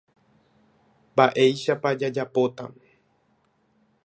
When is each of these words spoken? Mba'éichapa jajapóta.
Mba'éichapa 1.13 1.89
jajapóta. 1.99 2.63